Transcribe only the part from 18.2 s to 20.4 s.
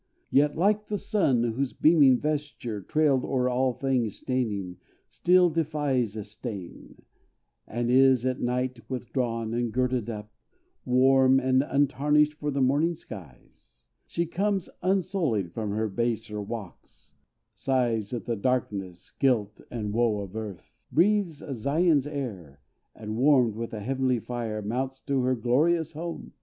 the darkness, guilt and wo of